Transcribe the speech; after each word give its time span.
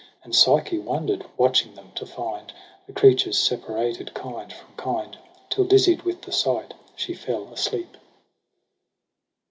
And 0.23 0.33
Psyche 0.33 0.79
wonder'd, 0.79 1.25
watching 1.37 1.75
them, 1.75 1.91
to 1.93 2.07
find 2.07 2.51
The 2.87 2.91
creatures 2.93 3.37
separated 3.37 4.15
kind 4.15 4.51
from 4.51 4.73
kind: 4.75 5.15
Till 5.51 5.63
dizzied 5.65 6.01
with 6.01 6.23
the 6.23 6.31
sight 6.31 6.73
she 6.95 7.13
fell 7.13 7.49
asleep. 7.53 7.95